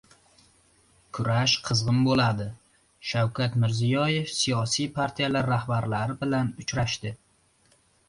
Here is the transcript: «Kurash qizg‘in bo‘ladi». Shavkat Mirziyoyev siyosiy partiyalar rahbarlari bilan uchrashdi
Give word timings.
«Kurash 1.17 1.53
qizg‘in 1.67 1.99
bo‘ladi». 2.07 2.47
Shavkat 3.11 3.59
Mirziyoyev 3.67 4.35
siyosiy 4.41 4.93
partiyalar 4.99 5.51
rahbarlari 5.55 6.21
bilan 6.27 6.55
uchrashdi 6.67 7.19